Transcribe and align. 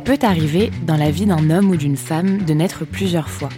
Il 0.00 0.16
peut 0.16 0.26
arriver 0.26 0.70
dans 0.86 0.96
la 0.96 1.10
vie 1.10 1.26
d'un 1.26 1.50
homme 1.50 1.68
ou 1.68 1.76
d'une 1.76 1.98
femme 1.98 2.38
de 2.38 2.54
naître 2.54 2.86
plusieurs 2.86 3.28
fois. 3.28 3.50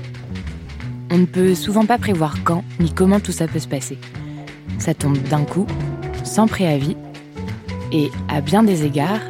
On 1.13 1.19
ne 1.19 1.25
peut 1.25 1.55
souvent 1.55 1.87
pas 1.87 1.99
prévoir 1.99 2.35
quand 2.43 2.65
ni 2.81 2.93
comment 2.93 3.21
tout 3.21 3.31
ça 3.31 3.47
peut 3.47 3.61
se 3.61 3.69
passer. 3.69 3.97
Ça 4.81 4.93
tombe 4.93 5.17
d'un 5.19 5.45
coup, 5.45 5.69
sans 6.25 6.49
préavis, 6.49 6.97
et 7.93 8.11
à 8.29 8.41
bien 8.41 8.65
des 8.65 8.85
égards, 8.85 9.21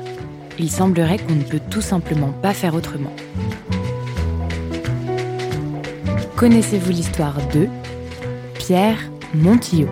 il 0.58 0.70
semblerait 0.70 1.18
qu'on 1.18 1.34
ne 1.34 1.42
peut 1.42 1.60
tout 1.68 1.82
simplement 1.82 2.32
pas 2.40 2.54
faire 2.54 2.74
autrement. 2.74 3.12
Connaissez-vous 6.36 6.92
l'histoire 6.92 7.36
de 7.52 7.68
Pierre 8.54 8.98
Montillot 9.34 9.90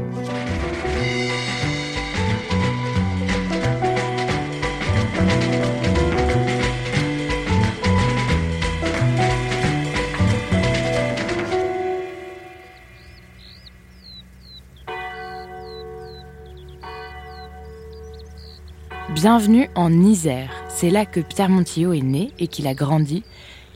Bienvenue 19.21 19.69
en 19.75 19.93
Isère. 19.93 20.51
C'est 20.71 20.89
là 20.89 21.05
que 21.05 21.21
Pierre 21.21 21.51
Montillot 21.51 21.93
est 21.93 22.01
né 22.01 22.33
et 22.39 22.47
qu'il 22.47 22.67
a 22.67 22.73
grandi. 22.73 23.23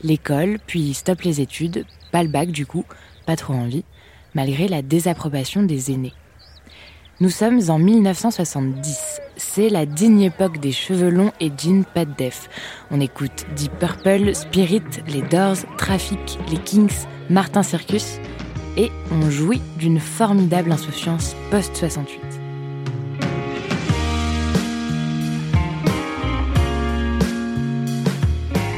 L'école, 0.01 0.57
puis 0.65 0.95
stop 0.95 1.21
les 1.21 1.39
études, 1.39 1.85
pas 2.11 2.23
le 2.23 2.29
bac 2.29 2.49
du 2.49 2.65
coup, 2.65 2.83
pas 3.27 3.35
trop 3.35 3.53
envie, 3.53 3.83
malgré 4.33 4.67
la 4.67 4.81
désapprobation 4.81 5.61
des 5.61 5.91
aînés. 5.91 6.15
Nous 7.19 7.29
sommes 7.29 7.61
en 7.69 7.77
1970. 7.77 9.21
C'est 9.37 9.69
la 9.69 9.85
digne 9.85 10.21
époque 10.21 10.59
des 10.59 10.71
cheveux 10.71 11.11
longs 11.11 11.31
et 11.39 11.51
jeans 11.55 11.85
pas 11.85 12.05
de 12.05 12.13
def. 12.17 12.49
On 12.89 12.99
écoute 12.99 13.45
Deep 13.55 13.77
Purple, 13.77 14.33
Spirit, 14.33 14.81
les 15.07 15.21
Doors, 15.21 15.57
Traffic, 15.77 16.39
les 16.49 16.57
Kings, 16.57 17.05
Martin 17.29 17.61
Circus 17.61 18.17
et 18.77 18.89
on 19.11 19.29
jouit 19.29 19.61
d'une 19.77 19.99
formidable 19.99 20.71
insouciance 20.71 21.35
post-68. 21.51 22.44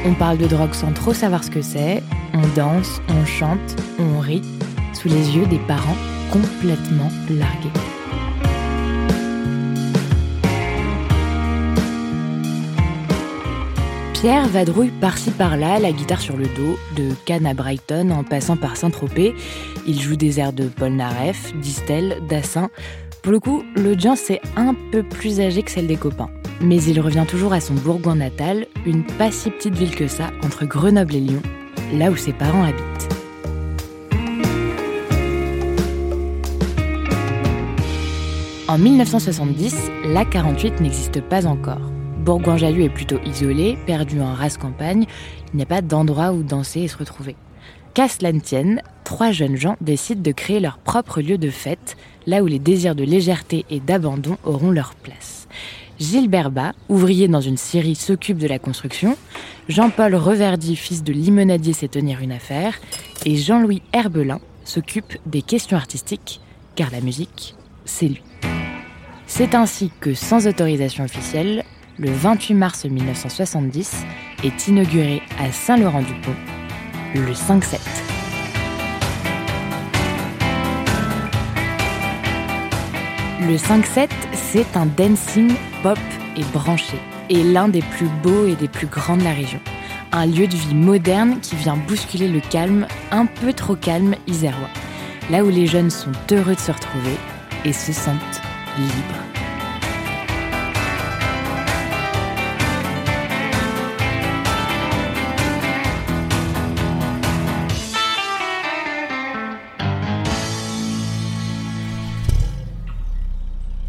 On 0.08 0.14
parle 0.14 0.38
de 0.38 0.48
drogue 0.48 0.74
sans 0.74 0.94
trop 0.94 1.14
savoir 1.14 1.44
ce 1.44 1.52
que 1.52 1.62
c'est, 1.62 2.02
on 2.34 2.48
danse, 2.56 3.02
on 3.10 3.26
chante, 3.26 3.76
on 4.00 4.20
rit, 4.20 4.42
sous 4.94 5.10
les 5.10 5.36
yeux 5.36 5.46
des 5.48 5.60
parents 5.60 5.98
complètement 6.32 7.10
largués. 7.30 7.70
Pierre 14.14 14.48
vadrouille 14.48 14.94
par-ci 15.02 15.30
par-là, 15.32 15.78
la 15.78 15.92
guitare 15.92 16.22
sur 16.22 16.38
le 16.38 16.46
dos, 16.46 16.78
de 16.96 17.12
Cannes 17.26 17.46
à 17.46 17.54
Brighton 17.54 18.10
en 18.12 18.24
passant 18.24 18.56
par 18.56 18.78
Saint-Tropez. 18.78 19.36
Il 19.86 20.00
joue 20.00 20.16
des 20.16 20.40
airs 20.40 20.54
de 20.54 20.70
Paul 20.70 20.94
Naref, 20.94 21.54
d'Istel, 21.58 22.20
Dassin. 22.30 22.70
Pour 23.24 23.34
le 23.34 23.42
coup, 23.42 23.66
l'audience 23.76 24.30
est 24.30 24.42
un 24.56 24.74
peu 24.94 25.04
plus 25.04 25.42
âgée 25.42 25.64
que 25.64 25.72
celle 25.72 25.88
des 25.88 25.98
copains. 25.98 26.30
Mais 26.62 26.82
il 26.84 27.00
revient 27.00 27.26
toujours 27.28 27.54
à 27.54 27.60
son 27.60 27.76
Bourgoin 27.76 28.16
natal, 28.16 28.66
une 28.86 29.04
pas 29.04 29.32
si 29.32 29.52
petite 29.52 29.76
ville 29.76 29.96
que 29.96 30.08
ça, 30.08 30.32
entre 30.44 30.66
Grenoble 30.66 31.16
et 31.16 31.20
Lyon, 31.20 31.42
là 31.94 32.10
où 32.10 32.16
ses 32.16 32.34
parents 32.34 32.64
habitent. 32.64 33.10
En 38.68 38.78
1970, 38.78 39.92
la 40.06 40.26
48 40.26 40.82
n'existe 40.82 41.22
pas 41.22 41.46
encore. 41.46 41.92
Bourgoin-Jallieu 42.26 42.84
est 42.84 42.90
plutôt 42.90 43.20
isolé, 43.26 43.78
perdu 43.86 44.20
en 44.20 44.34
race 44.34 44.58
campagne, 44.58 45.06
il 45.54 45.58
n'y 45.58 45.64
a 45.64 45.68
pas 45.68 45.82
d'endroit 45.82 46.34
où 46.34 46.44
danser 46.44 46.82
et 46.82 46.88
se 46.88 46.98
retrouver. 46.98 47.36
Qu'à 47.94 48.10
cela 48.10 48.34
ne 48.34 48.40
tienne, 48.40 48.82
trois 49.04 49.32
jeunes 49.32 49.56
gens 49.56 49.78
décident 49.80 50.22
de 50.22 50.32
créer 50.32 50.60
leur 50.60 50.80
propre 50.80 51.22
lieu 51.22 51.38
de 51.38 51.50
fête, 51.50 51.96
là 52.26 52.44
où 52.44 52.48
les 52.48 52.60
désirs 52.60 52.96
de 52.96 53.04
légèreté 53.04 53.66
et 53.70 53.80
d'abandon 53.80 54.38
auront 54.44 54.72
leur 54.72 54.96
place. 54.96 55.47
Gilles 56.00 56.30
Berba, 56.30 56.74
ouvrier 56.90 57.28
dans 57.28 57.42
une 57.42 57.58
scierie, 57.58 57.96
s'occupe 57.96 58.38
de 58.38 58.48
la 58.48 58.60
construction. 58.60 59.18
Jean-Paul 59.68 60.16
Reverdy, 60.16 60.76
fils 60.76 61.04
de 61.04 61.12
limonadier, 61.12 61.74
sait 61.74 61.88
tenir 61.88 62.22
une 62.22 62.32
affaire. 62.32 62.76
Et 63.26 63.36
Jean-Louis 63.36 63.82
Herbelin 63.94 64.40
s'occupe 64.64 65.18
des 65.26 65.42
questions 65.42 65.78
artistiques, 65.78 66.40
car 66.76 66.92
la 66.92 67.02
musique, 67.02 67.56
c'est 67.86 68.08
lui. 68.08 68.22
C'est 69.26 69.56
ainsi 69.56 69.92
que, 70.00 70.14
sans 70.14 70.48
autorisation 70.48 71.04
officielle, 71.04 71.64
le 71.98 72.12
28 72.12 72.54
mars 72.54 72.86
1970 72.86 74.06
est 74.44 74.68
inauguré 74.68 75.22
à 75.40 75.52
Saint-Laurent-du-Pont 75.52 76.36
le 77.16 77.34
5-7. 77.34 78.07
Le 83.48 83.56
5-7, 83.56 84.10
c'est 84.34 84.76
un 84.76 84.86
dancing 84.86 85.54
pop 85.82 85.98
et 86.36 86.44
branché, 86.52 86.98
et 87.30 87.44
l'un 87.44 87.70
des 87.70 87.80
plus 87.82 88.10
beaux 88.22 88.46
et 88.46 88.56
des 88.56 88.68
plus 88.68 88.88
grands 88.88 89.16
de 89.16 89.24
la 89.24 89.32
région. 89.32 89.62
Un 90.12 90.26
lieu 90.26 90.48
de 90.48 90.56
vie 90.56 90.76
moderne 90.76 91.40
qui 91.40 91.56
vient 91.56 91.78
bousculer 91.78 92.28
le 92.28 92.42
calme, 92.42 92.88
un 93.10 93.26
peu 93.26 93.54
trop 93.54 93.76
calme 93.76 94.16
isérois. 94.28 94.68
Là 95.32 95.46
où 95.46 95.50
les 95.50 95.66
jeunes 95.66 95.92
sont 95.92 96.12
heureux 96.30 96.56
de 96.56 96.60
se 96.60 96.74
retrouver 96.74 97.16
et 97.64 97.72
se 97.72 97.94
sentent 97.94 98.42
libres. 98.78 99.27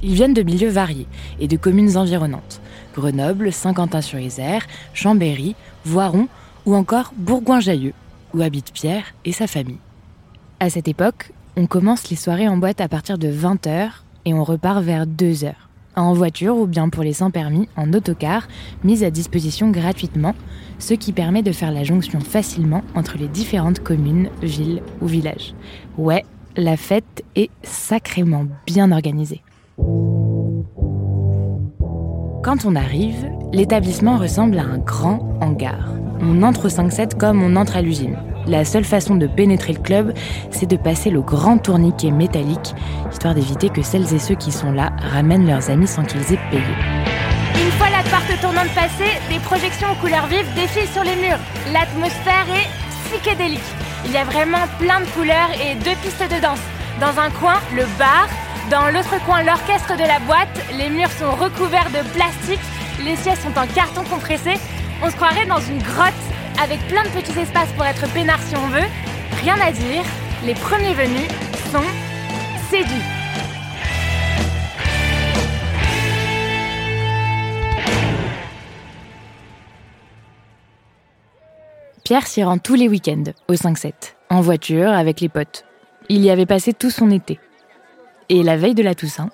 Ils 0.08 0.14
viennent 0.14 0.32
de 0.32 0.42
milieux 0.42 0.70
variés 0.70 1.06
et 1.38 1.48
de 1.48 1.58
communes 1.58 1.98
environnantes. 1.98 2.62
Grenoble, 2.94 3.52
Saint-Quentin-sur-Isère, 3.52 4.66
Chambéry, 4.94 5.54
Voiron 5.84 6.28
ou 6.64 6.74
encore 6.74 7.12
Bourgoin-Jallieu, 7.14 7.92
où 8.32 8.40
habite 8.40 8.72
Pierre 8.72 9.04
et 9.26 9.32
sa 9.32 9.46
famille. 9.46 9.76
À 10.60 10.70
cette 10.70 10.88
époque, 10.88 11.32
on 11.58 11.66
commence 11.66 12.08
les 12.08 12.16
soirées 12.16 12.48
en 12.48 12.56
boîte 12.56 12.80
à 12.80 12.88
partir 12.88 13.18
de 13.18 13.28
20h 13.28 13.90
et 14.24 14.32
on 14.32 14.44
repart 14.44 14.82
vers 14.82 15.06
2h. 15.06 15.52
En 15.94 16.14
voiture 16.14 16.56
ou 16.56 16.66
bien 16.66 16.88
pour 16.88 17.02
les 17.02 17.12
sans 17.12 17.30
permis, 17.30 17.68
en 17.76 17.92
autocar, 17.92 18.48
mise 18.84 19.04
à 19.04 19.10
disposition 19.10 19.68
gratuitement, 19.70 20.34
ce 20.78 20.94
qui 20.94 21.12
permet 21.12 21.42
de 21.42 21.52
faire 21.52 21.70
la 21.70 21.84
jonction 21.84 22.20
facilement 22.20 22.82
entre 22.94 23.18
les 23.18 23.28
différentes 23.28 23.80
communes, 23.80 24.30
villes 24.40 24.80
ou 25.02 25.06
villages. 25.06 25.52
Ouais, 25.98 26.24
la 26.56 26.78
fête 26.78 27.24
est 27.36 27.50
sacrément 27.62 28.46
bien 28.66 28.90
organisée. 28.90 29.42
Quand 32.48 32.64
on 32.64 32.76
arrive, 32.76 33.30
l'établissement 33.52 34.16
ressemble 34.16 34.58
à 34.58 34.62
un 34.62 34.78
grand 34.78 35.18
hangar. 35.42 35.92
On 36.22 36.42
entre 36.42 36.64
au 36.64 36.68
5-7 36.70 37.18
comme 37.18 37.42
on 37.42 37.56
entre 37.56 37.76
à 37.76 37.82
l'usine. 37.82 38.16
La 38.46 38.64
seule 38.64 38.84
façon 38.86 39.16
de 39.16 39.26
pénétrer 39.26 39.74
le 39.74 39.80
club, 39.80 40.14
c'est 40.50 40.64
de 40.64 40.78
passer 40.78 41.10
le 41.10 41.20
grand 41.20 41.58
tourniquet 41.58 42.10
métallique, 42.10 42.74
histoire 43.12 43.34
d'éviter 43.34 43.68
que 43.68 43.82
celles 43.82 44.14
et 44.14 44.18
ceux 44.18 44.34
qui 44.34 44.50
sont 44.50 44.72
là 44.72 44.92
ramènent 44.98 45.46
leurs 45.46 45.68
amis 45.68 45.86
sans 45.86 46.04
qu'ils 46.04 46.22
aient 46.32 46.40
payé. 46.50 46.62
Une 47.54 47.70
fois 47.72 47.90
la 47.90 48.02
porte 48.08 48.40
tournante 48.40 48.74
passée, 48.74 49.12
des 49.28 49.40
projections 49.40 49.88
aux 49.92 50.00
couleurs 50.00 50.26
vives 50.28 50.48
défilent 50.54 50.88
sur 50.88 51.04
les 51.04 51.16
murs. 51.16 51.40
L'atmosphère 51.70 52.46
est 52.48 53.10
psychédélique. 53.10 53.60
Il 54.06 54.12
y 54.12 54.16
a 54.16 54.24
vraiment 54.24 54.64
plein 54.78 55.00
de 55.00 55.06
couleurs 55.14 55.50
et 55.52 55.74
deux 55.84 55.96
pistes 56.02 56.34
de 56.34 56.40
danse. 56.40 56.64
Dans 56.98 57.20
un 57.20 57.28
coin, 57.28 57.60
le 57.76 57.84
bar, 57.98 58.26
dans 58.70 58.90
l'autre 58.90 59.24
coin, 59.24 59.42
l'orchestre 59.42 59.96
de 59.96 60.02
la 60.02 60.18
boîte, 60.20 60.48
les 60.76 60.90
murs 60.90 61.10
sont 61.12 61.30
recouverts 61.30 61.90
de 61.90 62.06
plastique, 62.12 62.60
les 63.04 63.16
sièges 63.16 63.38
sont 63.38 63.58
en 63.58 63.66
carton 63.66 64.02
compressé. 64.04 64.54
On 65.02 65.10
se 65.10 65.16
croirait 65.16 65.46
dans 65.46 65.60
une 65.60 65.78
grotte 65.78 66.12
avec 66.62 66.78
plein 66.88 67.02
de 67.04 67.08
petits 67.08 67.38
espaces 67.38 67.72
pour 67.76 67.86
être 67.86 68.06
peinard 68.12 68.40
si 68.42 68.56
on 68.56 68.68
veut. 68.68 68.86
Rien 69.42 69.56
à 69.60 69.72
dire, 69.72 70.02
les 70.44 70.54
premiers 70.54 70.92
venus 70.92 71.28
sont 71.72 71.84
séduits. 72.70 73.02
Pierre 82.04 82.26
s'y 82.26 82.42
rend 82.42 82.58
tous 82.58 82.74
les 82.74 82.88
week-ends, 82.88 83.32
au 83.48 83.54
5-7, 83.54 83.92
en 84.30 84.40
voiture, 84.40 84.90
avec 84.90 85.20
les 85.20 85.28
potes. 85.28 85.64
Il 86.08 86.22
y 86.22 86.30
avait 86.30 86.46
passé 86.46 86.72
tout 86.72 86.90
son 86.90 87.10
été. 87.10 87.38
Et 88.30 88.42
la 88.42 88.56
veille 88.56 88.74
de 88.74 88.82
la 88.82 88.94
Toussaint, 88.94 89.30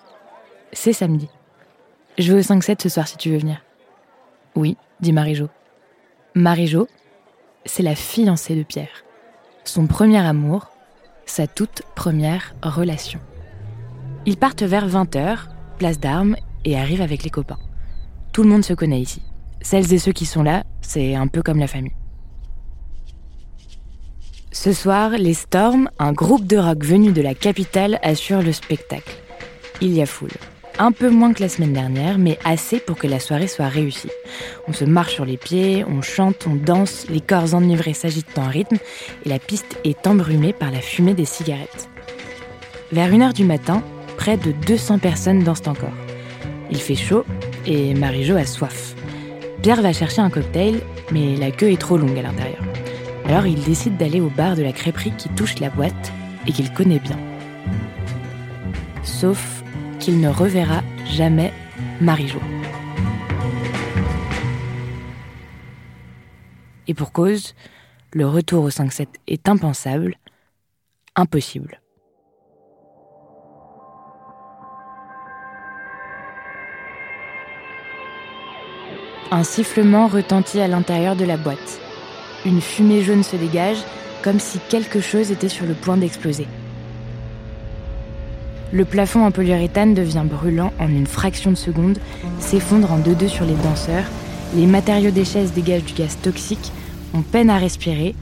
c'est 0.72 0.92
samedi. 0.92 1.28
Je 2.16 2.32
vais 2.32 2.38
au 2.38 2.42
5-7 2.42 2.80
ce 2.82 2.88
soir 2.88 3.08
si 3.08 3.16
tu 3.16 3.30
veux 3.30 3.38
venir. 3.38 3.60
Oui, 4.54 4.76
dit 5.00 5.12
Marie-Jo. 5.12 5.48
Marie-Jo, 6.36 6.86
c'est 7.64 7.82
la 7.82 7.96
fiancée 7.96 8.54
de 8.54 8.62
Pierre. 8.62 9.04
Son 9.64 9.88
premier 9.88 10.24
amour, 10.24 10.70
sa 11.26 11.48
toute 11.48 11.82
première 11.96 12.54
relation. 12.62 13.18
Ils 14.26 14.36
partent 14.36 14.62
vers 14.62 14.88
20h, 14.88 15.48
place 15.78 15.98
d'armes, 15.98 16.36
et 16.64 16.78
arrivent 16.78 17.02
avec 17.02 17.24
les 17.24 17.30
copains. 17.30 17.58
Tout 18.32 18.44
le 18.44 18.48
monde 18.48 18.64
se 18.64 18.74
connaît 18.74 19.00
ici. 19.00 19.22
Celles 19.60 19.92
et 19.92 19.98
ceux 19.98 20.12
qui 20.12 20.24
sont 20.24 20.42
là, 20.42 20.64
c'est 20.82 21.14
un 21.16 21.26
peu 21.26 21.42
comme 21.42 21.58
la 21.58 21.66
famille. 21.66 21.94
Ce 24.54 24.72
soir, 24.72 25.10
les 25.10 25.34
Storms, 25.34 25.90
un 25.98 26.12
groupe 26.12 26.46
de 26.46 26.56
rock 26.56 26.84
venu 26.84 27.10
de 27.10 27.20
la 27.20 27.34
capitale, 27.34 27.98
assurent 28.02 28.40
le 28.40 28.52
spectacle. 28.52 29.12
Il 29.80 29.92
y 29.92 30.00
a 30.00 30.06
foule. 30.06 30.30
Un 30.78 30.92
peu 30.92 31.10
moins 31.10 31.32
que 31.32 31.42
la 31.42 31.48
semaine 31.48 31.72
dernière, 31.72 32.18
mais 32.18 32.38
assez 32.44 32.78
pour 32.78 32.96
que 32.96 33.08
la 33.08 33.18
soirée 33.18 33.48
soit 33.48 33.66
réussie. 33.66 34.12
On 34.68 34.72
se 34.72 34.84
marche 34.84 35.14
sur 35.14 35.24
les 35.24 35.36
pieds, 35.36 35.84
on 35.84 36.02
chante, 36.02 36.46
on 36.46 36.54
danse, 36.54 37.06
les 37.10 37.20
corps 37.20 37.52
enivrés 37.52 37.94
s'agitent 37.94 38.38
en 38.38 38.48
rythme 38.48 38.76
et 39.26 39.28
la 39.28 39.40
piste 39.40 39.76
est 39.82 40.06
embrumée 40.06 40.52
par 40.52 40.70
la 40.70 40.80
fumée 40.80 41.14
des 41.14 41.24
cigarettes. 41.24 41.88
Vers 42.92 43.10
1h 43.10 43.32
du 43.32 43.44
matin, 43.44 43.82
près 44.16 44.36
de 44.36 44.52
200 44.52 45.00
personnes 45.00 45.42
dansent 45.42 45.66
encore. 45.66 45.98
Il 46.70 46.78
fait 46.78 46.94
chaud 46.94 47.24
et 47.66 47.92
Marie-Jo 47.92 48.36
a 48.36 48.46
soif. 48.46 48.94
Pierre 49.62 49.82
va 49.82 49.92
chercher 49.92 50.20
un 50.22 50.30
cocktail, 50.30 50.80
mais 51.10 51.34
la 51.34 51.50
queue 51.50 51.72
est 51.72 51.80
trop 51.80 51.96
longue 51.96 52.16
à 52.16 52.22
l'intérieur. 52.22 52.62
Alors 53.26 53.46
il 53.46 53.62
décide 53.64 53.96
d'aller 53.96 54.20
au 54.20 54.28
bar 54.28 54.54
de 54.54 54.62
la 54.62 54.72
crêperie 54.72 55.12
qui 55.16 55.28
touche 55.30 55.58
la 55.58 55.70
boîte 55.70 56.12
et 56.46 56.52
qu'il 56.52 56.72
connaît 56.72 56.98
bien. 56.98 57.18
Sauf 59.02 59.62
qu'il 59.98 60.20
ne 60.20 60.28
reverra 60.28 60.82
jamais 61.06 61.52
Marie-Jo. 62.00 62.40
Et 66.86 66.94
pour 66.94 67.12
cause, 67.12 67.54
le 68.12 68.26
retour 68.26 68.64
au 68.64 68.70
5-7 68.70 69.06
est 69.26 69.48
impensable, 69.48 70.16
impossible. 71.16 71.80
Un 79.30 79.42
sifflement 79.42 80.06
retentit 80.06 80.60
à 80.60 80.68
l'intérieur 80.68 81.16
de 81.16 81.24
la 81.24 81.36
boîte. 81.36 81.80
Une 82.46 82.60
fumée 82.60 83.02
jaune 83.02 83.22
se 83.22 83.36
dégage, 83.36 83.78
comme 84.22 84.38
si 84.38 84.58
quelque 84.68 85.00
chose 85.00 85.30
était 85.30 85.48
sur 85.48 85.66
le 85.66 85.74
point 85.74 85.96
d'exploser. 85.96 86.46
Le 88.72 88.84
plafond 88.84 89.24
en 89.24 89.30
polyuréthane 89.30 89.94
devient 89.94 90.24
brûlant 90.24 90.72
en 90.78 90.88
une 90.88 91.06
fraction 91.06 91.50
de 91.50 91.56
seconde, 91.56 91.98
s'effondre 92.40 92.92
en 92.92 92.98
deux-deux 92.98 93.28
sur 93.28 93.44
les 93.44 93.54
danseurs, 93.54 94.04
les 94.56 94.66
matériaux 94.66 95.10
des 95.10 95.24
chaises 95.24 95.52
dégagent 95.52 95.84
du 95.84 95.94
gaz 95.94 96.18
toxique, 96.22 96.72
on 97.14 97.22
peine 97.22 97.50
à 97.50 97.58
respirer. 97.58 98.14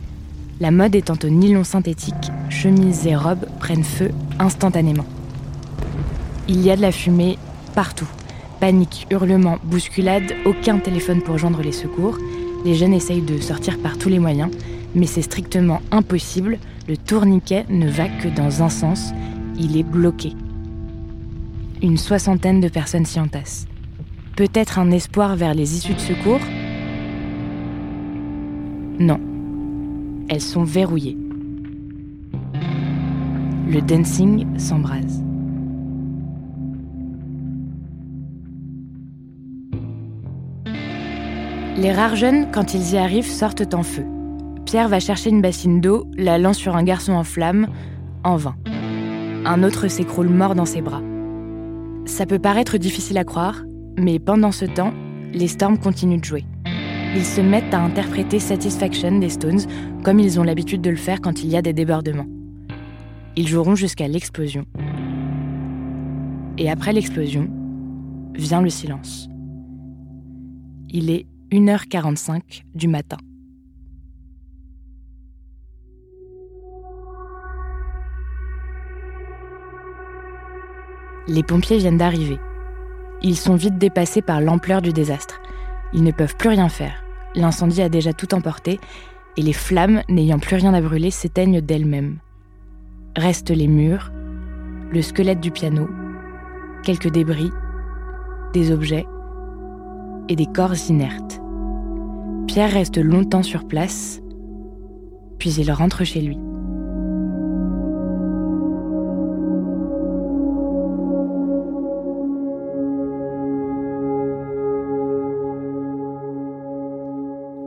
La 0.61 0.71
mode 0.71 0.95
étant 0.95 1.17
au 1.25 1.29
nylon 1.29 1.65
synthétique, 1.65 2.31
chemises 2.49 3.07
et 3.07 3.17
robes 3.17 3.47
prennent 3.59 3.85
feu 3.85 4.11
instantanément. 4.39 5.07
Il 6.49 6.61
y 6.63 6.71
a 6.71 6.77
de 6.77 6.83
la 6.83 6.93
fumée 6.93 7.39
partout. 7.75 8.09
Panique, 8.61 9.07
hurlements, 9.11 9.59
bousculade, 9.65 10.35
aucun 10.45 10.79
téléphone 10.79 11.23
pour 11.23 11.39
joindre 11.39 11.63
les 11.63 11.73
secours. 11.73 12.19
Les 12.65 12.75
jeunes 12.75 12.95
essayent 12.95 13.23
de 13.23 13.39
sortir 13.39 13.79
par 13.79 13.99
tous 13.99 14.09
les 14.09 14.21
moyens, 14.21 14.51
mais 14.95 15.07
c'est 15.07 15.23
strictement 15.23 15.81
impossible. 15.91 16.59
Le 16.89 16.97
tourniquet 16.97 17.65
ne 17.69 17.89
va 17.89 18.09
que 18.09 18.29
dans 18.29 18.63
un 18.63 18.69
sens. 18.69 19.11
Il 19.59 19.77
est 19.77 19.83
bloqué. 19.83 20.33
Une 21.83 21.97
soixantaine 21.97 22.61
de 22.61 22.69
personnes 22.69 23.05
s'y 23.05 23.19
entassent. 23.19 23.67
Peut-être 24.37 24.79
un 24.79 24.91
espoir 24.93 25.37
vers 25.37 25.55
les 25.55 25.77
issues 25.77 25.95
de 25.95 26.01
secours? 26.01 26.41
Non. 28.99 29.21
Elles 30.29 30.41
sont 30.41 30.65
verrouillées. 30.65 31.19
Le 33.69 33.81
dancing 33.81 34.47
s'embrase. 34.59 35.23
Les 41.77 41.91
rares 41.91 42.17
jeunes, 42.17 42.51
quand 42.53 42.75
ils 42.75 42.93
y 42.93 42.99
arrivent, 42.99 43.31
sortent 43.31 43.73
en 43.73 43.83
feu. 43.83 44.05
Pierre 44.67 44.89
va 44.89 45.01
chercher 45.01 45.31
une 45.31 45.41
bassine 45.41 45.81
d'eau, 45.81 46.07
la 46.17 46.37
lance 46.37 46.59
sur 46.59 46.77
un 46.77 46.83
garçon 46.83 47.13
en 47.13 47.25
flammes, 47.25 47.67
en 48.25 48.37
vain. 48.37 48.57
Un 49.47 49.63
autre 49.63 49.89
s'écroule 49.89 50.29
mort 50.29 50.55
dans 50.55 50.67
ses 50.67 50.83
bras. 50.83 51.03
Ça 52.05 52.27
peut 52.27 52.39
paraître 52.39 52.77
difficile 52.77 53.17
à 53.17 53.25
croire, 53.25 53.63
mais 53.99 54.19
pendant 54.19 54.53
ce 54.53 54.67
temps, 54.67 54.93
les 55.33 55.49
Storms 55.49 55.79
continuent 55.79 56.21
de 56.21 56.25
jouer. 56.25 56.45
Ils 57.17 57.25
se 57.25 57.41
mettent 57.41 57.73
à 57.73 57.81
interpréter 57.81 58.39
Satisfaction 58.39 59.19
des 59.19 59.31
Stones 59.31 59.61
comme 60.05 60.21
ils 60.21 60.39
ont 60.39 60.45
l'habitude 60.45 60.83
de 60.83 60.91
le 60.91 60.97
faire 60.97 61.21
quand 61.21 61.43
il 61.43 61.51
y 61.51 61.57
a 61.57 61.63
des 61.63 61.73
débordements. 61.73 62.27
Ils 63.37 63.49
joueront 63.49 63.77
jusqu'à 63.77 64.09
l'explosion. 64.09 64.67
Et 66.59 66.71
après 66.71 66.93
l'explosion, 66.93 67.49
vient 68.35 68.61
le 68.61 68.71
silence. 68.71 69.29
Il 70.91 71.11
est 71.11 71.27
1h45 71.53 72.63
du 72.75 72.89
matin. 72.89 73.19
Les 81.29 81.43
pompiers 81.43 81.77
viennent 81.77 81.99
d'arriver. 81.99 82.39
Ils 83.23 83.37
sont 83.37 83.55
vite 83.55 83.77
dépassés 83.77 84.23
par 84.23 84.41
l'ampleur 84.41 84.81
du 84.81 84.95
désastre. 84.95 85.43
Ils 85.93 86.03
ne 86.03 86.11
peuvent 86.11 86.37
plus 86.37 86.49
rien 86.49 86.71
faire. 86.71 87.05
L'incendie 87.35 87.83
a 87.83 87.91
déjà 87.91 88.15
tout 88.15 88.35
emporté 88.35 88.81
et 89.37 89.43
les 89.43 89.53
flammes, 89.53 90.03
n'ayant 90.09 90.39
plus 90.39 90.57
rien 90.57 90.73
à 90.73 90.81
brûler, 90.81 91.11
s'éteignent 91.11 91.61
d'elles-mêmes. 91.61 92.17
Restent 93.15 93.51
les 93.51 93.69
murs, 93.69 94.11
le 94.91 95.03
squelette 95.03 95.41
du 95.41 95.51
piano, 95.51 95.87
quelques 96.83 97.11
débris, 97.11 97.51
des 98.55 98.73
objets 98.73 99.07
et 100.31 100.37
des 100.37 100.47
corps 100.47 100.77
inertes. 100.89 101.42
Pierre 102.47 102.71
reste 102.71 102.99
longtemps 102.99 103.43
sur 103.43 103.67
place, 103.67 104.21
puis 105.39 105.53
il 105.55 105.73
rentre 105.73 106.05
chez 106.05 106.21
lui. 106.21 106.39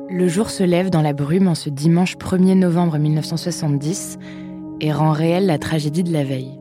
Le 0.10 0.30
jour 0.30 0.50
se 0.50 0.64
lève 0.64 0.90
dans 0.90 1.02
la 1.02 1.14
brume 1.14 1.48
en 1.50 1.56
ce 1.56 1.70
dimanche 1.70 2.16
1er 2.16 2.58
novembre 2.58 2.98
1970 2.98 4.18
et 4.80 4.94
rend 4.94 5.12
réelle 5.12 5.46
la 5.46 5.58
tragédie 5.58 6.04
de 6.04 6.14
la 6.14 6.24
veille. 6.24 6.58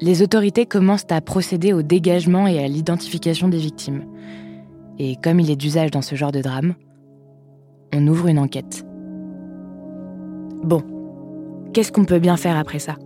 Les 0.00 0.22
autorités 0.22 0.64
commencent 0.64 1.10
à 1.10 1.20
procéder 1.20 1.72
au 1.72 1.82
dégagement 1.82 2.46
et 2.46 2.62
à 2.62 2.68
l'identification 2.68 3.48
des 3.48 3.58
victimes. 3.58 4.04
Et 5.00 5.16
comme 5.16 5.40
il 5.40 5.50
est 5.50 5.56
d'usage 5.56 5.90
dans 5.90 6.02
ce 6.02 6.14
genre 6.14 6.30
de 6.30 6.40
drame, 6.40 6.74
on 7.92 8.06
ouvre 8.06 8.28
une 8.28 8.38
enquête. 8.38 8.84
Bon, 10.62 10.82
qu'est-ce 11.72 11.92
qu'on 11.92 12.04
peut 12.04 12.18
bien 12.18 12.36
faire 12.36 12.56
après 12.56 12.78
ça? 12.78 12.96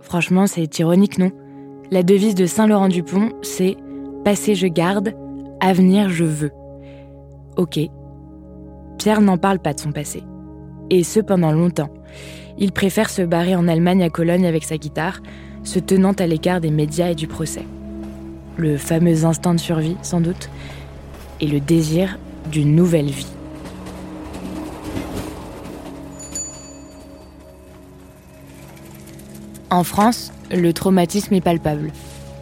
Franchement, 0.00 0.46
c'est 0.46 0.78
ironique, 0.78 1.18
non? 1.18 1.30
La 1.90 2.02
devise 2.02 2.34
de 2.34 2.46
Saint-Laurent-du-Pont, 2.46 3.30
c'est 3.42 3.76
Passé 4.24 4.54
je 4.54 4.66
garde, 4.66 5.12
avenir 5.60 6.08
je 6.08 6.24
veux. 6.24 6.50
Ok. 7.56 7.78
Pierre 8.98 9.20
n'en 9.20 9.36
parle 9.36 9.58
pas 9.58 9.74
de 9.74 9.80
son 9.80 9.92
passé. 9.92 10.22
Et 10.90 11.02
ce 11.02 11.20
pendant 11.20 11.52
longtemps. 11.52 11.90
Il 12.58 12.72
préfère 12.72 13.10
se 13.10 13.22
barrer 13.22 13.54
en 13.54 13.68
Allemagne 13.68 14.02
à 14.02 14.10
Cologne 14.10 14.46
avec 14.46 14.64
sa 14.64 14.78
guitare, 14.78 15.20
se 15.62 15.78
tenant 15.78 16.12
à 16.12 16.26
l'écart 16.26 16.60
des 16.60 16.70
médias 16.70 17.10
et 17.10 17.14
du 17.14 17.26
procès. 17.26 17.66
Le 18.56 18.76
fameux 18.76 19.24
instinct 19.24 19.54
de 19.54 19.60
survie, 19.60 19.96
sans 20.02 20.20
doute, 20.20 20.48
et 21.40 21.46
le 21.46 21.60
désir 21.60 22.18
d'une 22.50 22.74
nouvelle 22.74 23.10
vie. 23.10 23.32
En 29.74 29.82
France, 29.82 30.30
le 30.52 30.72
traumatisme 30.72 31.34
est 31.34 31.40
palpable. 31.40 31.90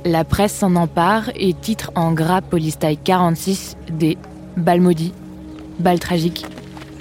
La 0.05 0.23
presse 0.23 0.53
s'en 0.53 0.77
empare 0.77 1.31
et 1.35 1.55
titre 1.55 1.91
en 1.95 2.13
gras 2.13 2.43
police 2.43 2.79
taille 2.79 2.99
46 2.99 3.79
des 3.91 4.19
balles 4.59 4.83
maudites, 4.83 5.15
balles 5.79 5.99
tragiques 5.99 6.45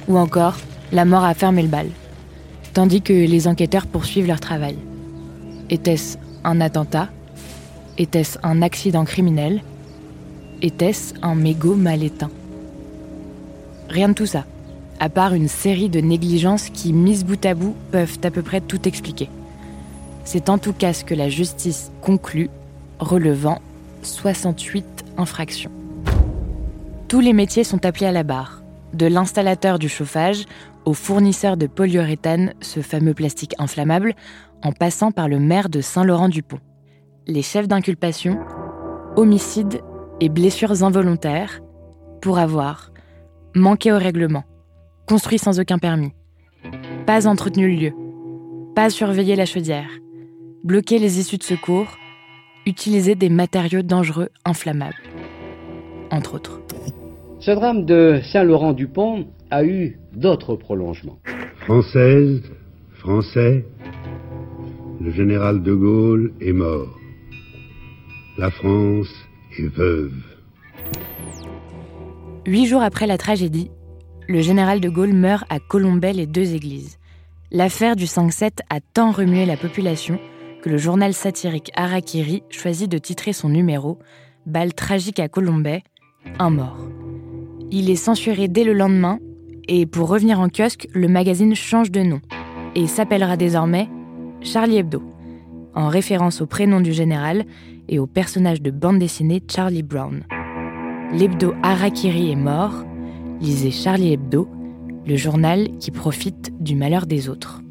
Ou 0.08 0.18
encore, 0.18 0.56
la 0.94 1.04
mort 1.04 1.26
a 1.26 1.34
fermé 1.34 1.64
le 1.64 1.68
bal, 1.68 1.88
tandis 2.72 3.02
que 3.02 3.12
les 3.12 3.50
enquêteurs 3.50 3.88
poursuivent 3.88 4.28
leur 4.28 4.40
travail. 4.40 4.78
Était-ce 5.70 6.18
un 6.46 6.62
attentat? 6.62 7.10
Était-ce 7.98 8.40
un 8.42 8.62
accident 8.62 9.04
criminel? 9.04 9.62
Était-ce 10.62 11.14
un 11.22 11.36
mégot 11.36 11.76
mal 11.76 12.04
éteint? 12.04 12.32
Rien 13.90 14.08
de 14.08 14.14
tout 14.14 14.28
ça, 14.28 14.46
à 15.02 15.10
part 15.10 15.34
une 15.34 15.50
série 15.50 15.90
de 15.90 16.00
négligences 16.00 16.70
qui, 16.70 16.94
mises 16.94 17.26
bout 17.26 17.46
à 17.46 17.54
bout, 17.54 17.76
peuvent 17.92 18.20
à 18.24 18.32
peu 18.32 18.42
près 18.42 18.62
tout 18.62 18.88
expliquer. 18.88 19.28
C'est 20.34 20.48
en 20.48 20.58
tout 20.58 20.72
cas 20.72 20.94
ce 20.94 21.04
que 21.04 21.14
la 21.14 21.28
justice 21.28 21.92
conclut, 22.02 22.50
relevant 23.00 23.60
68 24.02 24.86
infractions. 25.18 25.72
Tous 27.10 27.20
les 27.20 27.34
métiers 27.34 27.66
sont 27.66 27.86
appelés 27.86 28.06
à 28.06 28.14
la 28.14 28.24
barre, 28.24 28.64
de 28.94 29.08
l'installateur 29.08 29.78
du 29.78 29.90
chauffage 29.90 30.46
au 30.86 30.94
fournisseur 30.94 31.58
de 31.58 31.68
polyuréthane, 31.68 32.54
ce 32.62 32.80
fameux 32.80 33.14
plastique 33.14 33.56
inflammable, 33.60 34.14
en 34.64 34.72
passant 34.72 35.12
par 35.12 35.28
le 35.28 35.38
maire 35.38 35.68
de 35.68 35.82
Saint-Laurent-du-Pont. 35.82 36.62
Les 37.28 37.42
chefs 37.42 37.68
d'inculpation, 37.68 38.40
homicides 39.18 39.82
et 40.22 40.30
blessures 40.30 40.82
involontaires, 40.82 41.60
pour 42.22 42.40
avoir 42.40 42.94
manqué 43.54 43.92
au 43.92 43.98
règlement, 43.98 44.46
construit 45.10 45.40
sans 45.40 45.60
aucun 45.60 45.78
permis, 45.78 46.14
pas 47.06 47.28
entretenu 47.28 47.68
le 47.68 47.76
lieu, 47.76 47.94
pas 48.76 48.90
surveillé 48.90 49.36
la 49.36 49.46
chaudière, 49.46 49.90
bloqué 50.63 51.00
les 51.00 51.20
issues 51.20 51.38
de 51.38 51.44
secours, 51.44 51.98
utiliser 52.65 53.15
des 53.15 53.30
matériaux 53.30 53.82
dangereux 53.82 54.30
inflammables, 54.46 55.01
entre 56.12 56.36
autres. 56.36 56.62
Ce 57.39 57.51
drame 57.51 57.86
de 57.86 58.22
Saint-Laurent-du-Pont 58.32 59.27
a 59.50 59.63
eu 59.63 60.00
d'autres 60.13 60.56
prolongements. 60.56 61.20
Française, 61.62 62.41
Français, 62.94 63.65
le 65.00 65.12
général 65.12 65.63
de 65.63 65.74
Gaulle 65.74 66.34
est 66.39 66.53
mort. 66.53 67.00
La 68.38 68.51
France 68.51 69.10
est 69.58 69.68
veuve. 69.68 70.13
Huit 72.46 72.68
jours 72.68 72.84
après 72.84 73.08
la 73.08 73.18
tragédie, 73.18 73.72
le 74.27 74.41
général 74.41 74.80
de 74.80 74.89
Gaulle 74.89 75.13
meurt 75.13 75.46
à 75.50 75.60
Colombey 75.60 76.13
les 76.13 76.27
deux 76.27 76.53
églises. 76.53 76.98
L'affaire 77.51 77.96
du 77.96 78.06
5-7 78.06 78.60
a 78.70 78.80
tant 78.80 79.12
remué 79.12 79.46
la 79.46 79.58
population 79.58 80.20
que 80.62 80.70
le 80.70 80.77
journal 80.77 81.13
satirique 81.13 81.72
Harakiri 81.75 82.44
choisit 82.50 82.89
de 82.89 82.98
titrer 82.98 83.34
son 83.34 83.50
numéro 83.50 83.98
Balle 84.46 84.74
tragique 84.74 85.20
à 85.20 85.27
Colombey, 85.27 85.84
un 86.39 86.50
mort. 86.50 86.88
Il 87.72 87.89
est 87.89 87.96
censuré 87.96 88.48
dès 88.48 88.63
le 88.63 88.74
lendemain 88.74 89.20
et 89.68 89.86
pour 89.86 90.08
revenir 90.10 90.39
en 90.39 90.50
kiosque, 90.50 90.88
le 90.94 91.08
magazine 91.08 91.56
change 91.56 91.91
de 91.91 92.01
nom 92.01 92.22
et 92.75 92.88
s'appellera 92.88 93.38
désormais 93.38 93.89
Charlie 94.41 94.77
Hebdo, 94.77 95.03
en 95.75 95.88
référence 95.88 96.41
au 96.41 96.48
prénom 96.48 96.82
du 96.82 96.94
général 96.94 97.46
et 97.88 98.00
au 98.00 98.08
personnage 98.08 98.62
de 98.62 98.72
bande 98.72 99.00
dessinée 99.00 99.44
Charlie 99.48 99.84
Brown. 99.84 100.24
L'hebdo 101.13 101.53
Harakiri 101.62 102.32
est 102.32 102.36
mort, 102.36 102.86
lisez 103.41 103.72
Charlie 103.72 104.13
Hebdo, 104.13 104.48
le 105.06 105.15
journal 105.15 105.70
qui 105.80 105.91
profite 105.91 106.51
du 106.63 106.75
malheur 106.75 107.06
des 107.06 107.30
autres. 107.30 107.62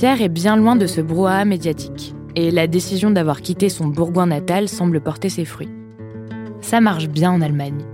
Pierre 0.00 0.22
est 0.22 0.30
bien 0.30 0.56
loin 0.56 0.76
de 0.76 0.86
ce 0.86 1.02
brouhaha 1.02 1.44
médiatique, 1.44 2.14
et 2.34 2.50
la 2.50 2.66
décision 2.66 3.10
d'avoir 3.10 3.42
quitté 3.42 3.68
son 3.68 3.86
Bourgoin 3.86 4.24
natal 4.24 4.66
semble 4.66 4.98
porter 5.02 5.28
ses 5.28 5.44
fruits. 5.44 5.68
Ça 6.62 6.80
marche 6.80 7.06
bien 7.06 7.30
en 7.30 7.42
Allemagne. 7.42 7.84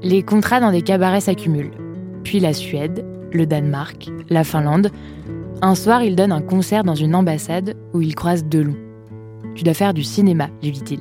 Les 0.00 0.22
contrats 0.22 0.60
dans 0.60 0.70
des 0.70 0.82
cabarets 0.82 1.22
s'accumulent. 1.22 1.72
Puis 2.22 2.38
la 2.38 2.52
Suède, 2.52 3.04
le 3.32 3.46
Danemark, 3.46 4.12
la 4.30 4.44
Finlande. 4.44 4.92
Un 5.60 5.74
soir, 5.74 6.04
il 6.04 6.14
donne 6.14 6.30
un 6.30 6.40
concert 6.40 6.84
dans 6.84 6.94
une 6.94 7.16
ambassade 7.16 7.76
où 7.92 8.00
il 8.00 8.14
croise 8.14 8.44
Delon. 8.44 8.76
Tu 9.56 9.64
dois 9.64 9.74
faire 9.74 9.92
du 9.92 10.04
cinéma, 10.04 10.50
lui 10.62 10.70
dit-il. 10.70 11.00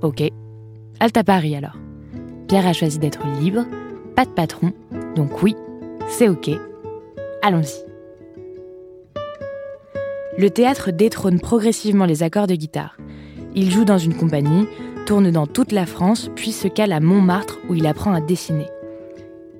Ok. 0.00 0.22
Halte 1.00 1.16
à 1.16 1.24
Paris 1.24 1.56
alors. 1.56 1.76
Pierre 2.46 2.68
a 2.68 2.72
choisi 2.72 3.00
d'être 3.00 3.26
libre, 3.40 3.64
pas 4.14 4.26
de 4.26 4.30
patron, 4.30 4.72
donc 5.16 5.42
oui, 5.42 5.56
c'est 6.06 6.28
ok. 6.28 6.50
Allons-y 7.42 7.91
le 10.38 10.50
théâtre 10.50 10.90
détrône 10.90 11.40
progressivement 11.40 12.06
les 12.06 12.22
accords 12.22 12.46
de 12.46 12.54
guitare. 12.54 12.96
Il 13.54 13.70
joue 13.70 13.84
dans 13.84 13.98
une 13.98 14.16
compagnie, 14.16 14.66
tourne 15.06 15.30
dans 15.30 15.46
toute 15.46 15.72
la 15.72 15.84
France, 15.84 16.30
puis 16.34 16.52
se 16.52 16.68
cale 16.68 16.92
à 16.92 17.00
Montmartre 17.00 17.58
où 17.68 17.74
il 17.74 17.86
apprend 17.86 18.14
à 18.14 18.20
dessiner. 18.20 18.66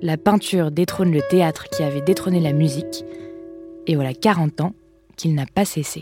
La 0.01 0.17
peinture 0.17 0.71
détrône 0.71 1.11
le 1.11 1.21
théâtre 1.29 1.65
qui 1.69 1.83
avait 1.83 2.01
détrôné 2.01 2.39
la 2.39 2.53
musique, 2.53 3.05
et 3.85 3.95
voilà 3.95 4.13
40 4.13 4.61
ans 4.61 4.73
qu'il 5.15 5.35
n'a 5.35 5.45
pas 5.45 5.65
cessé. 5.65 6.01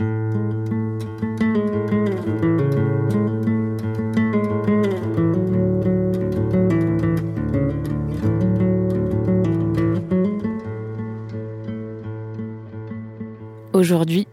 Aujourd'hui, 13.73 14.27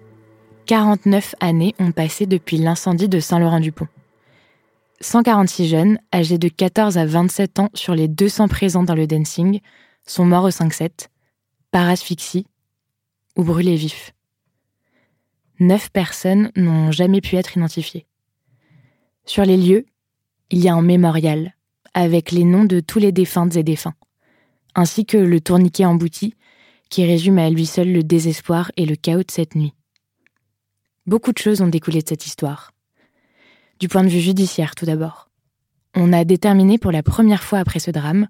49 0.69 1.35
années 1.41 1.75
ont 1.79 1.93
passé 1.93 2.27
depuis 2.27 2.59
l'incendie 2.59 3.09
de 3.09 3.21
Saint-Laurent-du-Pont. 3.21 3.89
146 5.01 5.67
jeunes, 5.67 5.99
âgés 6.15 6.37
de 6.37 6.49
14 6.49 6.99
à 6.99 7.07
27 7.07 7.59
ans 7.59 7.71
sur 7.73 7.95
les 7.95 8.07
200 8.07 8.49
présents 8.49 8.83
dans 8.83 8.95
le 8.95 9.07
dancing, 9.07 9.61
sont 10.07 10.27
morts 10.27 10.45
au 10.45 10.51
5-7, 10.51 11.09
par 11.71 11.89
asphyxie 11.89 12.45
ou 13.35 13.45
brûlés 13.45 13.77
vifs. 13.77 14.13
Neuf 15.59 15.89
personnes 15.89 16.53
n'ont 16.55 16.93
jamais 16.93 17.23
pu 17.23 17.37
être 17.37 17.57
identifiées. 17.57 18.05
Sur 19.25 19.47
les 19.47 19.57
lieux, 19.57 19.87
il 20.51 20.59
y 20.59 20.69
a 20.69 20.75
un 20.75 20.83
mémorial 20.83 21.55
avec 21.95 22.31
les 22.31 22.45
noms 22.45 22.65
de 22.65 22.81
tous 22.81 22.99
les 22.99 23.11
défuntes 23.11 23.57
et 23.57 23.63
défunts, 23.63 23.95
ainsi 24.75 25.07
que 25.07 25.17
le 25.17 25.41
tourniquet 25.41 25.87
embouti 25.87 26.35
qui 26.91 27.07
résume 27.07 27.39
à 27.39 27.49
lui 27.49 27.65
seul 27.65 27.91
le 27.91 28.03
désespoir 28.03 28.71
et 28.77 28.85
le 28.85 28.97
chaos 28.97 29.23
de 29.23 29.31
cette 29.31 29.55
nuit. 29.55 29.73
Beaucoup 31.09 31.33
de 31.33 31.39
choses 31.39 31.63
ont 31.63 31.69
découlé 31.69 32.03
de 32.03 32.07
cette 32.07 32.27
histoire. 32.27 32.73
Du 33.81 33.89
point 33.89 34.05
de 34.05 34.11
vue 34.11 34.21
judiciaire, 34.21 34.75
tout 34.75 34.85
d'abord. 34.85 35.31
On 35.95 36.13
a 36.13 36.23
déterminé 36.27 36.77
pour 36.77 36.93
la 36.93 37.03
première 37.03 37.43
fois 37.43 37.61
après 37.61 37.79
ce 37.79 37.91
drame 37.91 38.29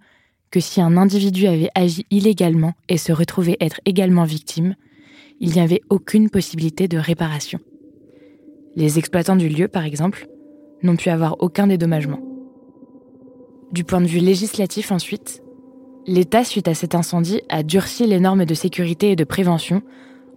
que 0.52 0.60
si 0.60 0.80
un 0.80 0.96
individu 0.96 1.48
avait 1.48 1.70
agi 1.74 2.06
illégalement 2.12 2.74
et 2.88 2.96
se 2.96 3.10
retrouvait 3.10 3.56
être 3.58 3.80
également 3.84 4.22
victime, 4.22 4.76
il 5.40 5.50
n'y 5.50 5.60
avait 5.60 5.80
aucune 5.90 6.30
possibilité 6.30 6.86
de 6.86 6.98
réparation. 6.98 7.58
Les 8.76 9.00
exploitants 9.00 9.34
du 9.34 9.48
lieu, 9.48 9.66
par 9.66 9.84
exemple, 9.84 10.28
n'ont 10.84 10.94
pu 10.94 11.08
avoir 11.08 11.34
aucun 11.40 11.66
dédommagement. 11.66 12.20
Du 13.72 13.82
point 13.82 14.00
de 14.00 14.06
vue 14.06 14.20
législatif 14.20 14.92
ensuite, 14.92 15.42
l'État, 16.06 16.44
suite 16.44 16.68
à 16.68 16.74
cet 16.74 16.94
incendie, 16.94 17.42
a 17.48 17.64
durci 17.64 18.06
les 18.06 18.20
normes 18.20 18.44
de 18.44 18.54
sécurité 18.54 19.10
et 19.10 19.16
de 19.16 19.24
prévention 19.24 19.82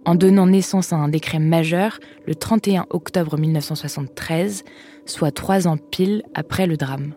en 0.04 0.14
donnant 0.14 0.46
naissance 0.46 0.92
à 0.92 0.96
un 0.96 1.08
décret 1.08 1.38
majeur 1.38 1.98
le 2.26 2.34
31 2.34 2.86
octobre 2.90 3.38
1973, 3.38 4.64
soit 5.06 5.30
trois 5.30 5.68
ans 5.68 5.76
pile 5.76 6.22
après 6.34 6.66
le 6.66 6.76
drame. 6.76 7.14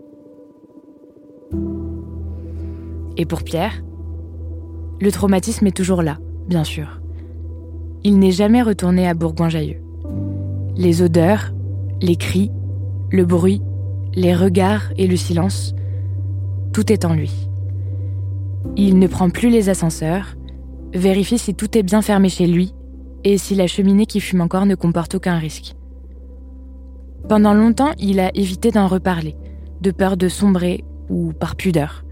Et 3.18 3.26
pour 3.26 3.44
Pierre, 3.44 3.84
le 5.00 5.12
traumatisme 5.12 5.68
est 5.68 5.76
toujours 5.76 6.02
là, 6.02 6.18
bien 6.48 6.64
sûr. 6.64 7.02
Il 8.04 8.20
n'est 8.20 8.32
jamais 8.32 8.62
retourné 8.62 9.08
à 9.08 9.14
Bourgoin-Jallieu. 9.14 9.82
Les 10.76 11.02
odeurs, 11.02 11.54
les 12.02 12.16
cris, 12.16 12.52
le 13.12 13.26
bruit, 13.26 13.62
les 14.14 14.36
regards 14.36 14.92
et 14.98 15.08
le 15.08 15.16
silence, 15.16 15.74
tout 16.74 16.92
est 16.92 17.06
en 17.06 17.14
lui. 17.14 17.50
Il 18.76 19.00
ne 19.00 19.08
prend 19.08 19.30
plus 19.30 19.50
les 19.50 19.70
ascenseurs, 19.70 20.36
vérifie 20.96 21.38
si 21.38 21.54
tout 21.54 21.78
est 21.78 21.84
bien 21.84 22.02
fermé 22.02 22.30
chez 22.30 22.48
lui 22.48 22.74
et 23.24 23.38
si 23.38 23.56
la 23.56 23.68
cheminée 23.68 24.06
qui 24.06 24.20
fume 24.20 24.42
encore 24.42 24.66
ne 24.66 24.76
comporte 24.76 25.16
aucun 25.16 25.38
risque. 25.38 25.76
Pendant 27.28 27.54
longtemps, 27.54 27.92
il 27.98 28.20
a 28.20 28.32
évité 28.36 28.72
d'en 28.72 28.88
reparler, 28.88 29.36
de 29.82 29.92
peur 29.92 30.16
de 30.16 30.30
sombrer 30.30 30.84
ou 31.10 31.34
par 31.34 31.56
pudeur. 31.56 32.04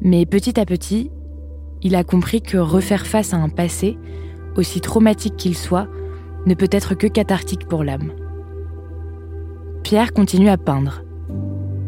Mais 0.00 0.26
petit 0.26 0.58
à 0.58 0.64
petit, 0.64 1.10
il 1.82 1.94
a 1.94 2.04
compris 2.04 2.40
que 2.40 2.56
refaire 2.56 3.06
face 3.06 3.34
à 3.34 3.36
un 3.36 3.48
passé, 3.48 3.98
aussi 4.56 4.80
traumatique 4.80 5.36
qu'il 5.36 5.56
soit, 5.56 5.88
ne 6.46 6.54
peut 6.54 6.68
être 6.70 6.94
que 6.94 7.06
cathartique 7.06 7.66
pour 7.68 7.84
l'âme. 7.84 8.12
Pierre 9.82 10.12
continue 10.12 10.48
à 10.48 10.56
peindre, 10.56 11.02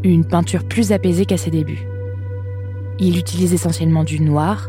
une 0.04 0.24
peinture 0.24 0.64
plus 0.64 0.92
apaisée 0.92 1.24
qu'à 1.24 1.36
ses 1.36 1.50
débuts. 1.50 1.88
Il 2.98 3.18
utilise 3.18 3.54
essentiellement 3.54 4.04
du 4.04 4.20
noir, 4.20 4.68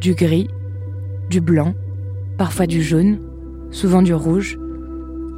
du 0.00 0.14
gris, 0.14 0.48
du 1.30 1.40
blanc, 1.40 1.74
parfois 2.38 2.66
du 2.66 2.82
jaune, 2.82 3.18
souvent 3.70 4.02
du 4.02 4.14
rouge, 4.14 4.58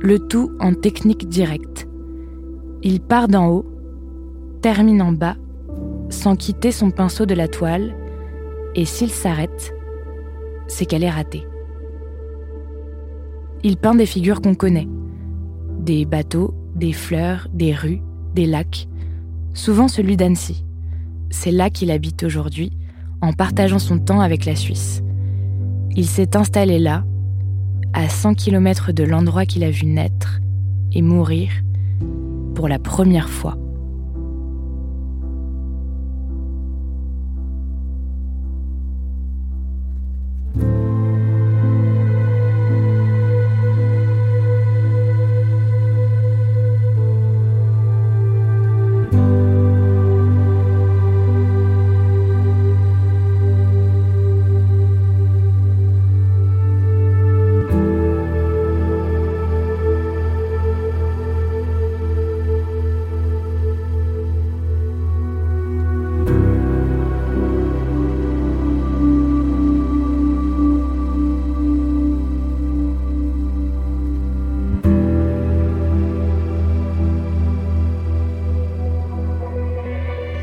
le 0.01 0.19
tout 0.19 0.53
en 0.61 0.75
technique 0.75 1.29
directe. 1.29 1.89
Il 2.83 3.01
part 3.01 3.29
d'en 3.29 3.49
haut, 3.49 3.67
termine 4.63 5.03
en 5.03 5.13
bas, 5.13 5.37
sans 6.09 6.37
quitter 6.37 6.73
son 6.73 6.91
pinceau 6.91 7.27
de 7.27 7.35
la 7.35 7.49
toile, 7.49 7.95
et 8.75 8.85
s'il 8.85 9.11
s'arrête, 9.11 9.75
c'est 10.67 10.87
qu'elle 10.87 11.05
est 11.05 11.11
ratée. 11.11 11.47
Il 13.65 13.77
peint 13.77 13.95
des 13.95 14.07
figures 14.07 14.41
qu'on 14.41 14.55
connaît. 14.55 14.89
Des 15.81 16.05
bateaux, 16.05 16.55
des 16.77 16.93
fleurs, 16.93 17.49
des 17.53 17.75
rues, 17.75 18.01
des 18.35 18.47
lacs. 18.47 18.89
Souvent 19.53 19.89
celui 19.89 20.17
d'Annecy. 20.17 20.65
C'est 21.31 21.51
là 21.51 21.71
qu'il 21.71 21.91
habite 21.91 22.23
aujourd'hui, 22.23 22.73
en 23.21 23.33
partageant 23.33 23.79
son 23.79 23.99
temps 23.99 24.21
avec 24.21 24.45
la 24.45 24.57
Suisse. 24.57 25.03
Il 25.97 26.07
s'est 26.07 26.37
installé 26.37 26.79
là, 26.79 27.05
à 27.93 28.09
100 28.09 28.35
km 28.35 28.93
de 28.93 29.05
l'endroit 29.05 29.47
qu'il 29.47 29.65
a 29.65 29.71
vu 29.71 29.87
naître 29.87 30.41
et 30.93 31.03
mourir 31.03 31.51
pour 32.55 32.69
la 32.69 32.79
première 32.79 33.29
fois. 33.29 33.57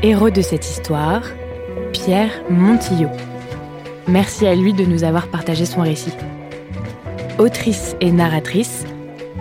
Héros 0.06 0.30
de 0.30 0.40
cette 0.40 0.64
histoire, 0.64 1.24
Pierre 1.92 2.30
Montillot. 2.48 3.10
Merci 4.06 4.46
à 4.46 4.54
lui 4.54 4.72
de 4.72 4.84
nous 4.84 5.02
avoir 5.02 5.26
partagé 5.26 5.66
son 5.66 5.80
récit. 5.80 6.12
Autrice 7.40 7.96
et 8.00 8.12
narratrice, 8.12 8.84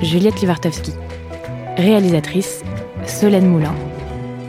Juliette 0.01 0.41
Livartowski. 0.41 0.91
Réalisatrice, 1.77 2.63
Solène 3.05 3.45
Moulin. 3.45 3.75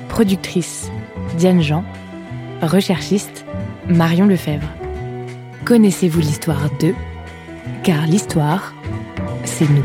Productrice, 0.09 0.91
Diane 1.37 1.61
Jean. 1.61 1.85
Recherchiste, 2.63 3.45
Marion 3.87 4.25
Lefebvre. 4.25 4.73
Connaissez-vous 5.67 6.21
l'histoire 6.21 6.71
d'eux 6.81 6.95
Car 7.83 8.07
l'histoire, 8.07 8.73
c'est 9.45 9.69
nous. 9.69 9.85